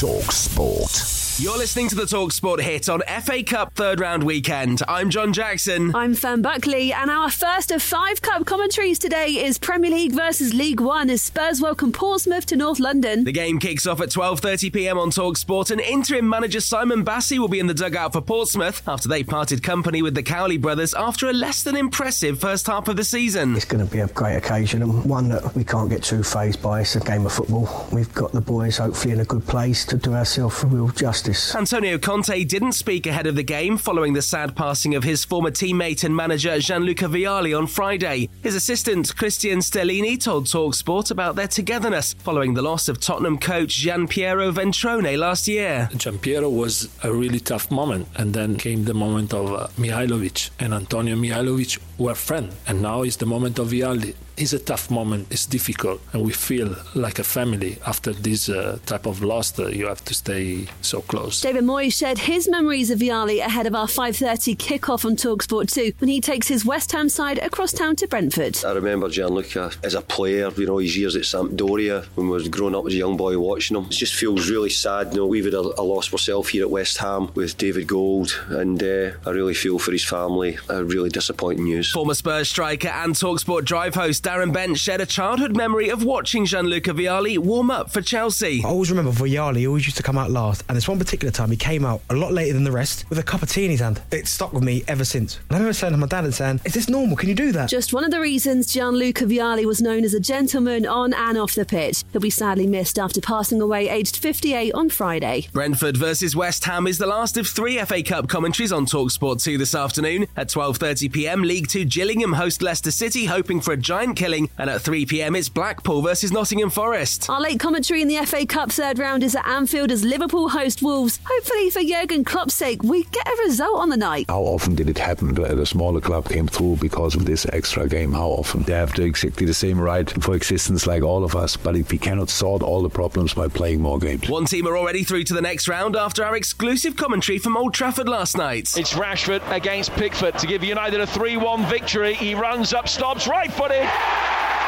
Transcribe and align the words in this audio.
Talk 0.00 0.32
Sport. 0.32 1.19
You're 1.40 1.56
listening 1.56 1.88
to 1.88 1.94
the 1.94 2.04
Talk 2.04 2.32
Sport 2.32 2.60
hit 2.60 2.90
on 2.90 3.00
FA 3.22 3.42
Cup 3.42 3.72
third 3.72 3.98
round 3.98 4.24
weekend. 4.24 4.82
I'm 4.86 5.08
John 5.08 5.32
Jackson. 5.32 5.96
I'm 5.96 6.14
Fern 6.14 6.42
Buckley, 6.42 6.92
and 6.92 7.10
our 7.10 7.30
first 7.30 7.70
of 7.70 7.82
five 7.82 8.20
cup 8.20 8.44
commentaries 8.44 8.98
today 8.98 9.28
is 9.42 9.56
Premier 9.56 9.90
League 9.90 10.12
versus 10.12 10.52
League 10.52 10.80
One 10.80 11.08
as 11.08 11.22
Spurs 11.22 11.62
welcome 11.62 11.92
Portsmouth 11.92 12.44
to 12.44 12.56
North 12.56 12.78
London. 12.78 13.24
The 13.24 13.32
game 13.32 13.58
kicks 13.58 13.86
off 13.86 14.02
at 14.02 14.10
12:30 14.10 14.70
p.m. 14.70 14.98
on 14.98 15.10
Talk 15.10 15.38
Sport, 15.38 15.70
and 15.70 15.80
interim 15.80 16.28
manager 16.28 16.60
Simon 16.60 17.06
Bassey 17.06 17.38
will 17.38 17.48
be 17.48 17.58
in 17.58 17.68
the 17.68 17.72
dugout 17.72 18.12
for 18.12 18.20
Portsmouth 18.20 18.86
after 18.86 19.08
they 19.08 19.24
parted 19.24 19.62
company 19.62 20.02
with 20.02 20.14
the 20.14 20.22
Cowley 20.22 20.58
brothers 20.58 20.92
after 20.92 21.26
a 21.30 21.32
less 21.32 21.62
than 21.62 21.74
impressive 21.74 22.38
first 22.38 22.66
half 22.66 22.86
of 22.86 22.96
the 22.96 23.04
season. 23.04 23.56
It's 23.56 23.64
going 23.64 23.82
to 23.82 23.90
be 23.90 24.00
a 24.00 24.08
great 24.08 24.36
occasion 24.36 24.82
and 24.82 25.06
one 25.06 25.30
that 25.30 25.54
we 25.54 25.64
can't 25.64 25.88
get 25.88 26.02
too 26.02 26.22
phased 26.22 26.60
by. 26.60 26.82
It's 26.82 26.96
a 26.96 27.00
game 27.00 27.24
of 27.24 27.32
football. 27.32 27.88
We've 27.94 28.12
got 28.12 28.32
the 28.32 28.42
boys 28.42 28.76
hopefully 28.76 29.14
in 29.14 29.20
a 29.20 29.24
good 29.24 29.46
place 29.46 29.86
to 29.86 29.96
do 29.96 30.12
ourselves 30.12 30.62
real 30.64 30.88
justice. 30.88 31.29
Antonio 31.54 31.98
Conte 31.98 32.44
didn't 32.44 32.72
speak 32.72 33.06
ahead 33.06 33.26
of 33.26 33.36
the 33.36 33.42
game 33.42 33.76
following 33.76 34.12
the 34.12 34.22
sad 34.22 34.54
passing 34.56 34.94
of 34.94 35.04
his 35.04 35.24
former 35.24 35.50
teammate 35.50 36.04
and 36.04 36.14
manager 36.14 36.58
Gianluca 36.58 37.06
Vialli 37.06 37.56
on 37.56 37.66
Friday. 37.66 38.28
His 38.42 38.54
assistant 38.54 39.14
Cristian 39.16 39.58
Stellini 39.58 40.20
told 40.20 40.46
Talksport 40.46 41.10
about 41.10 41.36
their 41.36 41.48
togetherness 41.48 42.14
following 42.14 42.54
the 42.54 42.62
loss 42.62 42.88
of 42.88 43.00
Tottenham 43.00 43.38
coach 43.38 43.70
Gian 43.70 44.08
Piero 44.08 44.50
Ventrone 44.52 45.16
last 45.18 45.48
year. 45.48 45.88
Gian 45.96 46.18
Piero 46.18 46.48
was 46.48 46.88
a 47.02 47.12
really 47.12 47.40
tough 47.40 47.70
moment, 47.70 48.08
and 48.16 48.34
then 48.34 48.56
came 48.56 48.84
the 48.84 48.94
moment 48.94 49.32
of 49.32 49.52
uh, 49.52 49.68
Mihajlovic, 49.78 50.50
and 50.58 50.74
Antonio 50.74 51.16
Mihajlovic 51.16 51.78
were 51.98 52.14
friends, 52.14 52.54
and 52.66 52.82
now 52.82 53.02
is 53.02 53.16
the 53.18 53.26
moment 53.26 53.58
of 53.58 53.68
Vialli 53.68 54.14
it's 54.40 54.54
a 54.54 54.58
tough 54.58 54.90
moment. 54.90 55.26
It's 55.30 55.46
difficult, 55.46 56.00
and 56.12 56.24
we 56.24 56.32
feel 56.32 56.74
like 56.94 57.18
a 57.18 57.24
family 57.24 57.78
after 57.86 58.12
this 58.12 58.48
uh, 58.48 58.78
type 58.86 59.06
of 59.06 59.22
loss. 59.22 59.50
That 59.50 59.76
you 59.76 59.86
have 59.86 60.04
to 60.06 60.14
stay 60.14 60.66
so 60.80 61.02
close. 61.02 61.40
David 61.40 61.64
Moyes 61.64 61.92
shared 61.92 62.18
his 62.18 62.48
memories 62.48 62.90
of 62.90 63.00
Vialli 63.00 63.40
ahead 63.44 63.66
of 63.66 63.74
our 63.74 63.86
5:30 63.86 64.56
kickoff 64.56 65.04
on 65.04 65.16
Talksport 65.16 65.72
2 65.72 65.92
when 65.98 66.08
he 66.08 66.20
takes 66.20 66.48
his 66.48 66.64
West 66.64 66.92
Ham 66.92 67.08
side 67.08 67.38
across 67.38 67.72
town 67.72 67.96
to 67.96 68.06
Brentford. 68.06 68.64
I 68.64 68.72
remember 68.72 69.08
Gianluca 69.08 69.72
as 69.82 69.94
a 69.94 70.00
player. 70.00 70.50
You 70.56 70.66
know 70.66 70.78
his 70.78 70.96
years 70.96 71.16
at 71.16 71.22
Sampdoria 71.22 72.04
when 72.14 72.28
we 72.28 72.32
was 72.32 72.48
growing 72.48 72.74
up 72.74 72.86
as 72.86 72.94
a 72.94 72.98
young 72.98 73.16
boy 73.16 73.38
watching 73.38 73.76
him. 73.76 73.84
It 73.84 73.90
just 73.90 74.14
feels 74.14 74.48
really 74.48 74.70
sad. 74.70 75.08
You 75.12 75.18
know 75.18 75.26
we've 75.26 75.44
had 75.44 75.54
a, 75.54 75.60
a 75.80 75.82
loss 75.82 76.12
ourselves 76.12 76.48
here 76.48 76.64
at 76.64 76.70
West 76.70 76.96
Ham 76.98 77.30
with 77.34 77.56
David 77.58 77.86
Gold, 77.86 78.40
and 78.48 78.82
uh, 78.82 79.10
I 79.26 79.30
really 79.30 79.54
feel 79.54 79.78
for 79.78 79.92
his 79.92 80.04
family. 80.04 80.58
A 80.68 80.82
really 80.82 81.10
disappointing 81.10 81.64
news. 81.64 81.90
Former 81.92 82.14
Spurs 82.14 82.48
striker 82.48 82.88
and 82.88 83.14
Talksport 83.14 83.64
drive 83.64 83.94
host 83.94 84.22
Darren 84.30 84.52
Bent 84.52 84.78
shared 84.78 85.00
a 85.00 85.06
childhood 85.06 85.56
memory 85.56 85.88
of 85.88 86.04
watching 86.04 86.44
Gianluca 86.44 86.92
Vialli 86.92 87.36
warm 87.36 87.68
up 87.68 87.90
for 87.90 88.00
Chelsea. 88.00 88.62
I 88.64 88.68
always 88.68 88.88
remember 88.88 89.10
Vialli 89.10 89.66
always 89.66 89.86
used 89.86 89.96
to 89.96 90.04
come 90.04 90.16
out 90.16 90.30
last, 90.30 90.62
and 90.68 90.76
this 90.76 90.86
one 90.86 91.00
particular 91.00 91.32
time 91.32 91.50
he 91.50 91.56
came 91.56 91.84
out 91.84 92.00
a 92.10 92.14
lot 92.14 92.32
later 92.32 92.52
than 92.52 92.62
the 92.62 92.70
rest 92.70 93.06
with 93.10 93.18
a 93.18 93.24
cup 93.24 93.42
of 93.42 93.50
tea 93.50 93.64
in 93.64 93.72
his 93.72 93.80
hand. 93.80 94.00
It 94.12 94.28
stuck 94.28 94.52
with 94.52 94.62
me 94.62 94.84
ever 94.86 95.04
since. 95.04 95.34
And 95.34 95.44
I 95.50 95.54
remember 95.54 95.72
saying 95.72 95.94
to 95.94 95.96
my 95.96 96.06
dad 96.06 96.22
and 96.22 96.32
saying, 96.32 96.60
Is 96.64 96.74
this 96.74 96.88
normal? 96.88 97.16
Can 97.16 97.28
you 97.28 97.34
do 97.34 97.50
that? 97.50 97.68
Just 97.68 97.92
one 97.92 98.04
of 98.04 98.12
the 98.12 98.20
reasons 98.20 98.72
Gianluca 98.72 99.24
Vialli 99.24 99.64
was 99.64 99.82
known 99.82 100.04
as 100.04 100.14
a 100.14 100.20
gentleman 100.20 100.86
on 100.86 101.12
and 101.12 101.36
off 101.36 101.56
the 101.56 101.64
pitch. 101.64 102.04
He'll 102.12 102.20
be 102.20 102.30
sadly 102.30 102.68
missed 102.68 103.00
after 103.00 103.20
passing 103.20 103.60
away 103.60 103.88
aged 103.88 104.16
58 104.16 104.72
on 104.74 104.90
Friday. 104.90 105.48
Brentford 105.52 105.96
versus 105.96 106.36
West 106.36 106.64
Ham 106.66 106.86
is 106.86 106.98
the 106.98 107.08
last 107.08 107.36
of 107.36 107.48
three 107.48 107.78
FA 107.78 108.00
Cup 108.04 108.28
commentaries 108.28 108.70
on 108.70 108.86
Talksport 108.86 109.42
2 109.42 109.58
this 109.58 109.74
afternoon. 109.74 110.28
At 110.36 110.50
12:30 110.50 111.12
p.m., 111.12 111.42
League 111.42 111.66
2 111.66 111.84
Gillingham 111.84 112.34
host 112.34 112.62
Leicester 112.62 112.92
City 112.92 113.24
hoping 113.24 113.60
for 113.60 113.72
a 113.72 113.76
giant 113.76 114.19
killing, 114.20 114.50
and 114.58 114.68
at 114.68 114.82
3 114.82 115.06
pm 115.06 115.34
it's 115.34 115.48
Blackpool 115.48 116.02
versus 116.02 116.30
Nottingham 116.30 116.68
Forest. 116.68 117.30
Our 117.30 117.40
late 117.40 117.58
commentary 117.58 118.02
in 118.02 118.08
the 118.08 118.18
FA 118.26 118.44
Cup 118.44 118.70
third 118.70 118.98
round 118.98 119.22
is 119.22 119.34
at 119.34 119.46
Anfield 119.46 119.90
as 119.90 120.04
Liverpool 120.04 120.50
host 120.50 120.82
Wolves. 120.82 121.18
Hopefully, 121.24 121.70
for 121.70 121.80
Jurgen 121.80 122.22
Klopp's 122.22 122.52
sake, 122.52 122.82
we 122.82 123.04
get 123.04 123.26
a 123.26 123.42
result 123.44 123.80
on 123.80 123.88
the 123.88 123.96
night. 123.96 124.26
How 124.28 124.42
often 124.42 124.74
did 124.74 124.90
it 124.90 124.98
happen 124.98 125.32
that 125.36 125.58
a 125.58 125.64
smaller 125.64 126.02
club 126.02 126.28
came 126.28 126.46
through 126.46 126.76
because 126.76 127.14
of 127.14 127.24
this 127.24 127.46
extra 127.54 127.88
game? 127.88 128.12
How 128.12 128.28
often? 128.28 128.62
They 128.64 128.74
have 128.74 128.98
exactly 128.98 129.46
the 129.46 129.54
same 129.54 129.80
right 129.80 130.10
for 130.22 130.34
existence 130.34 130.86
like 130.86 131.02
all 131.02 131.24
of 131.24 131.34
us, 131.34 131.56
but 131.56 131.74
if 131.74 131.90
we 131.90 131.96
cannot 131.96 132.28
solve 132.28 132.62
all 132.62 132.82
the 132.82 132.90
problems 132.90 133.32
by 133.32 133.48
playing 133.48 133.80
more 133.80 133.98
games. 133.98 134.28
One 134.28 134.44
team 134.44 134.68
are 134.68 134.76
already 134.76 135.02
through 135.02 135.24
to 135.24 135.34
the 135.34 135.40
next 135.40 135.66
round 135.66 135.96
after 135.96 136.22
our 136.22 136.36
exclusive 136.36 136.94
commentary 136.94 137.38
from 137.38 137.56
Old 137.56 137.72
Trafford 137.72 138.08
last 138.08 138.36
night. 138.36 138.76
It's 138.76 138.92
Rashford 138.92 139.40
against 139.50 139.92
Pickford 139.92 140.36
to 140.40 140.46
give 140.46 140.62
United 140.62 141.00
a 141.00 141.06
3 141.06 141.38
1 141.38 141.64
victory. 141.70 142.12
He 142.12 142.34
runs 142.34 142.74
up, 142.74 142.86
stops, 142.86 143.26
right 143.26 143.50
footed. 143.50 143.88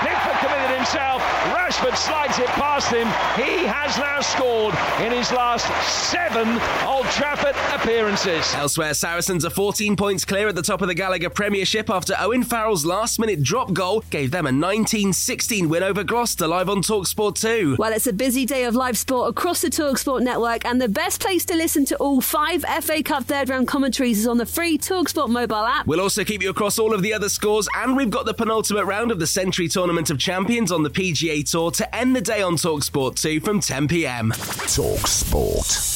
Pickford 0.00 0.38
committed 0.40 0.76
himself. 0.76 1.22
Rashford 1.72 1.96
slides 1.96 2.38
it 2.38 2.48
past 2.48 2.92
him. 2.92 3.06
He 3.42 3.64
has 3.66 3.96
now 3.96 4.20
scored 4.20 4.74
in 5.00 5.10
his 5.10 5.32
last 5.32 5.66
seven 6.10 6.46
Old 6.86 7.06
Trafford 7.06 7.56
appearances. 7.72 8.54
Elsewhere, 8.54 8.92
Saracens 8.92 9.42
are 9.46 9.50
14 9.50 9.96
points 9.96 10.26
clear 10.26 10.48
at 10.48 10.54
the 10.54 10.60
top 10.60 10.82
of 10.82 10.88
the 10.88 10.94
Gallagher 10.94 11.30
Premiership 11.30 11.88
after 11.88 12.14
Owen 12.18 12.42
Farrell's 12.42 12.84
last 12.84 13.18
minute 13.18 13.42
drop 13.42 13.72
goal 13.72 14.04
gave 14.10 14.30
them 14.30 14.44
a 14.46 14.52
19 14.52 15.14
16 15.14 15.68
win 15.70 15.82
over 15.82 16.04
Gloucester 16.04 16.46
live 16.46 16.68
on 16.68 16.82
Talksport 16.82 17.40
2. 17.40 17.76
Well, 17.78 17.92
it's 17.92 18.06
a 18.06 18.12
busy 18.12 18.44
day 18.44 18.64
of 18.64 18.74
live 18.74 18.98
sport 18.98 19.30
across 19.30 19.62
the 19.62 19.70
Talksport 19.70 20.20
network, 20.20 20.66
and 20.66 20.78
the 20.78 20.88
best 20.88 21.22
place 21.22 21.46
to 21.46 21.54
listen 21.56 21.86
to 21.86 21.96
all 21.96 22.20
five 22.20 22.66
FA 22.82 23.02
Cup 23.02 23.24
third 23.24 23.48
round 23.48 23.66
commentaries 23.66 24.18
is 24.18 24.26
on 24.26 24.36
the 24.36 24.46
free 24.46 24.76
Talksport 24.76 25.30
mobile 25.30 25.64
app. 25.64 25.86
We'll 25.86 26.02
also 26.02 26.22
keep 26.22 26.42
you 26.42 26.50
across 26.50 26.78
all 26.78 26.92
of 26.92 27.00
the 27.00 27.14
other 27.14 27.30
scores, 27.30 27.66
and 27.76 27.96
we've 27.96 28.10
got 28.10 28.26
the 28.26 28.34
penultimate 28.34 28.84
round 28.84 29.10
of 29.10 29.18
the 29.18 29.26
Sentry 29.26 29.68
Tournament 29.68 30.02
Tournament 30.02 30.10
of 30.10 30.18
Champions 30.18 30.72
on 30.72 30.82
the 30.82 30.90
PGA 30.90 31.48
Tour 31.48 31.61
to 31.70 31.94
end 31.94 32.16
the 32.16 32.20
day 32.20 32.42
on 32.42 32.56
Talksport 32.56 33.20
2 33.20 33.40
from 33.40 33.60
10 33.60 33.88
pm. 33.88 34.32
Talk 34.32 35.06
Sport. 35.06 35.92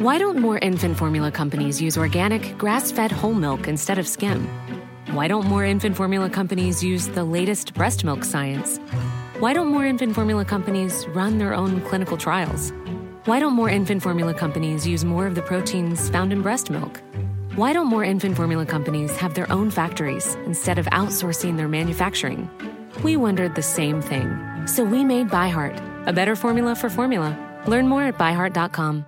Why 0.00 0.16
don't 0.16 0.38
more 0.38 0.58
infant 0.58 0.96
formula 0.96 1.30
companies 1.30 1.82
use 1.82 1.98
organic, 1.98 2.56
grass 2.56 2.90
fed 2.90 3.12
whole 3.12 3.34
milk 3.34 3.68
instead 3.68 3.98
of 3.98 4.08
skim? 4.08 4.48
Why 5.12 5.28
don't 5.28 5.46
more 5.46 5.64
infant 5.64 5.96
formula 5.96 6.30
companies 6.30 6.82
use 6.82 7.08
the 7.08 7.24
latest 7.24 7.74
breast 7.74 8.04
milk 8.04 8.24
science? 8.24 8.78
Why 9.40 9.52
don't 9.52 9.68
more 9.68 9.84
infant 9.84 10.14
formula 10.14 10.44
companies 10.44 11.06
run 11.08 11.36
their 11.38 11.52
own 11.52 11.80
clinical 11.82 12.16
trials? 12.16 12.72
Why 13.26 13.40
don't 13.40 13.52
more 13.52 13.68
infant 13.68 14.02
formula 14.02 14.32
companies 14.32 14.86
use 14.86 15.04
more 15.04 15.26
of 15.26 15.34
the 15.34 15.42
proteins 15.42 16.08
found 16.08 16.32
in 16.32 16.40
breast 16.40 16.70
milk? 16.70 17.02
Why 17.56 17.72
don't 17.72 17.88
more 17.88 18.04
infant 18.04 18.36
formula 18.36 18.64
companies 18.64 19.16
have 19.16 19.34
their 19.34 19.50
own 19.50 19.70
factories 19.70 20.36
instead 20.46 20.78
of 20.78 20.86
outsourcing 20.92 21.56
their 21.56 21.66
manufacturing? 21.66 22.48
We 23.02 23.16
wondered 23.16 23.56
the 23.56 23.62
same 23.62 24.00
thing. 24.00 24.38
So 24.68 24.84
we 24.84 25.04
made 25.04 25.30
ByHeart, 25.30 26.06
a 26.06 26.12
better 26.12 26.36
formula 26.36 26.76
for 26.76 26.88
formula. 26.88 27.36
Learn 27.66 27.88
more 27.88 28.04
at 28.04 28.16
byheart.com. 28.16 29.04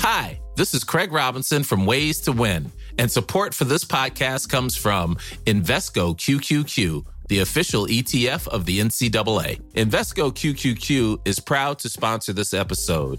Hi, 0.00 0.40
this 0.56 0.74
is 0.74 0.82
Craig 0.82 1.12
Robinson 1.12 1.62
from 1.62 1.86
Ways 1.86 2.20
to 2.22 2.32
Win, 2.32 2.72
and 2.98 3.08
support 3.08 3.54
for 3.54 3.64
this 3.64 3.84
podcast 3.84 4.48
comes 4.48 4.76
from 4.76 5.14
Invesco 5.46 6.16
QQQ 6.16 7.06
the 7.28 7.38
official 7.38 7.86
ETF 7.86 8.46
of 8.48 8.66
the 8.66 8.78
NCAA. 8.78 9.58
Invesco 9.72 10.30
QQQ 10.30 11.26
is 11.26 11.40
proud 11.40 11.78
to 11.78 11.88
sponsor 11.88 12.34
this 12.34 12.52
episode 12.52 13.18